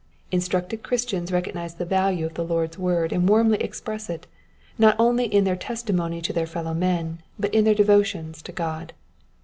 Instructed 0.31 0.81
Christians 0.81 1.31
recognize 1.31 1.75
the 1.75 1.85
value 1.85 2.25
of 2.25 2.33
the 2.33 2.43
Lord's 2.43 2.75
word, 2.79 3.13
and 3.13 3.29
warmly 3.29 3.59
express 3.59 4.09
it, 4.09 4.25
not 4.79 4.95
only 4.99 5.25
in 5.25 5.43
their 5.43 5.55
testimony 5.55 6.23
to 6.23 6.33
their 6.33 6.47
fellow 6.47 6.73
men, 6.73 7.21
but 7.39 7.53
in 7.53 7.65
their 7.65 7.75
devotions 7.75 8.41
to 8.41 8.51
God. 8.51 8.93